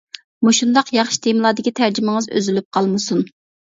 مۇشۇنداق 0.45 0.87
ياخشى 0.95 1.21
تېمىلاردىكى 1.27 1.73
تەرجىمىڭىز 1.83 2.31
ئۈزۈلۈپ 2.41 2.69
قالمىسۇن. 2.79 3.23